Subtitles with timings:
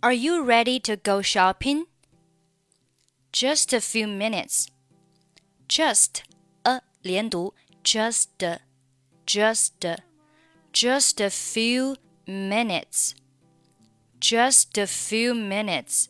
[0.00, 1.85] Are you ready to go shopping?
[3.31, 4.67] Just a few minutes.
[5.67, 6.23] Just
[6.63, 8.27] a 连读，just
[9.25, 9.71] just
[10.73, 13.13] just a few minutes.
[14.19, 16.05] Just a few minutes.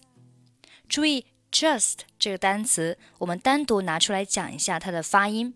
[0.88, 5.54] 注意 just 这个单词，我们单独拿出来讲一下它的发音。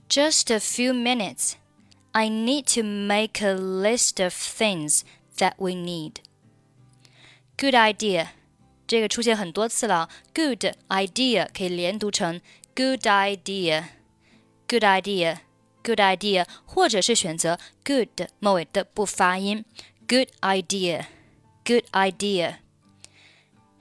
[0.09, 1.53] Just a few minutes.
[2.13, 5.03] I need to make a list of things
[5.39, 6.17] that we need.
[7.57, 8.29] Good idea.
[8.87, 10.09] 这个出现很多次了。
[10.35, 12.41] Good idea 可以连读成
[12.75, 13.85] good idea.
[14.69, 15.39] Good idea.
[15.83, 19.65] good idea，或者是选择 good 末尾的不发音，
[20.07, 22.59] good idea，good idea。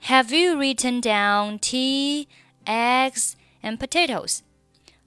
[0.06, 2.28] Have you written down tea,
[2.66, 4.40] eggs, and potatoes?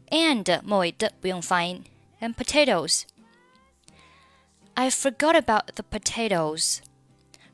[0.09, 1.83] And 末尾的不用发音，
[2.21, 6.79] and potatoes。I forgot about the potatoes.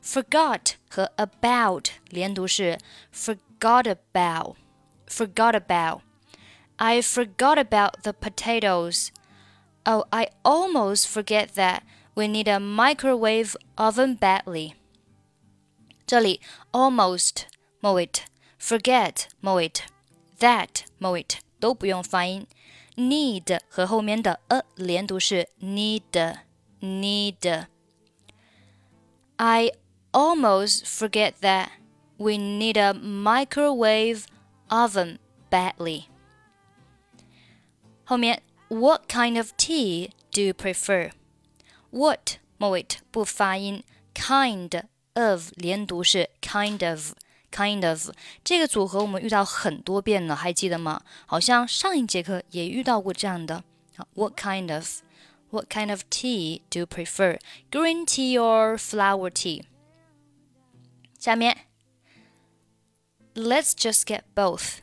[0.02, 2.78] Forgot 和 about 连读是
[3.14, 4.56] forgot about,
[5.06, 6.00] forgot about.
[6.76, 9.10] I forgot about the potatoes.
[9.84, 11.82] Oh, I almost forget that
[12.14, 14.74] we need a microwave oven badly.
[16.06, 16.40] 这里
[16.72, 17.44] almost
[17.80, 18.08] 末尾，
[18.60, 19.72] forget 末尾，
[20.38, 21.26] that 末尾
[21.58, 22.46] 都不用发音。
[22.96, 26.36] need 和后面的 a 连读是 need
[26.80, 29.72] need。I
[30.12, 31.68] almost forget that
[32.18, 34.24] we need a microwave
[34.68, 35.18] oven
[35.50, 36.04] badly.
[38.04, 41.12] 后面 what kind of tea do you prefer?
[41.90, 43.82] What 末尾不发音，
[44.14, 44.82] kind
[45.16, 48.08] of 连读是 kind of。kind of
[48.42, 51.02] 这个组合我们遇到很多遍了，还记得吗？
[51.26, 53.62] 好像上一节课也遇到过这样的。
[54.14, 55.02] What kind of
[55.50, 57.38] What kind of tea do you prefer?
[57.70, 59.64] Green tea or flower tea?
[61.18, 61.66] 下面，
[63.34, 64.78] Let's just get both.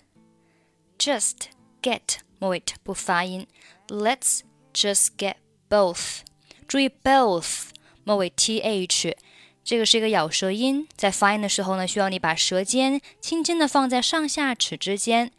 [1.00, 1.48] Just
[1.82, 3.48] get 末尾不发音。
[3.88, 4.42] Let's
[4.76, 6.20] just get both。
[6.68, 7.70] 注意 both
[8.04, 9.16] 末尾 th，
[9.64, 15.32] 这个是一个咬舌音，在发音的时候呢，需要你把舌尖轻轻的放在上下齿之间，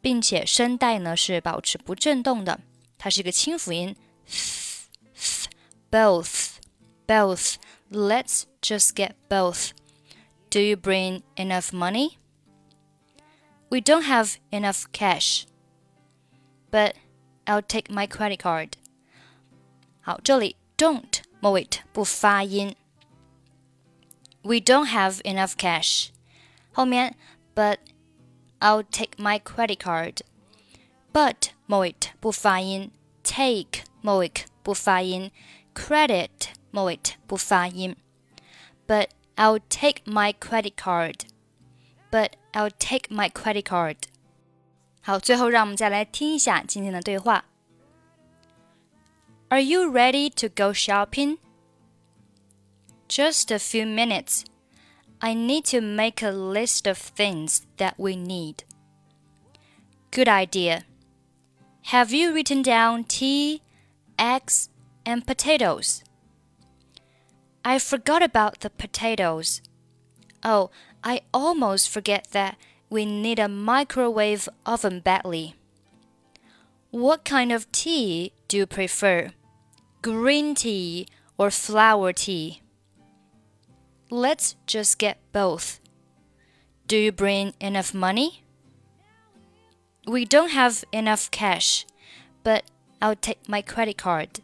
[0.00, 2.60] 并且声带呢是保持不震动的，
[2.96, 3.96] 它是一个清辅音。
[5.90, 6.58] both
[7.06, 7.54] both
[7.90, 9.70] let's just get both
[10.48, 12.12] do you bring enough money
[13.70, 15.42] we don't have enough cash
[16.70, 16.94] but
[17.46, 18.74] I'll take my credit card。
[20.00, 22.76] 好，这里 don't 末尾不发音。
[24.44, 26.08] We don't have enough cash。
[26.72, 27.16] 后面
[27.54, 27.78] but
[28.60, 32.90] I'll take my credit card。but 末尾不发音，
[33.22, 34.32] take 末尾
[34.62, 35.30] 不发音，
[35.74, 36.30] credit
[36.70, 37.96] 末尾不发音。
[38.86, 41.20] But I'll take my credit card.
[42.10, 43.96] But I'll take my credit card.
[45.02, 47.44] 好，最后让我们再来听一下今天的对话。
[49.48, 51.38] Are you ready to go shopping?
[53.15, 54.43] Just a few minutes.
[55.21, 58.65] I need to make a list of things that we need.
[60.11, 60.83] Good idea.
[61.93, 63.61] Have you written down tea,
[64.19, 64.67] eggs,
[65.05, 66.03] and potatoes?
[67.63, 69.61] I forgot about the potatoes.
[70.43, 70.69] Oh,
[71.01, 72.57] I almost forget that
[72.89, 75.55] we need a microwave oven badly.
[76.91, 79.31] What kind of tea do you prefer?
[80.01, 81.07] Green tea
[81.37, 82.59] or flower tea?
[84.11, 85.79] Let's just get both.
[86.87, 88.43] Do you bring enough money?
[90.05, 91.87] We don't have enough cash,
[92.43, 92.63] but
[93.01, 94.41] I'll take my credit card.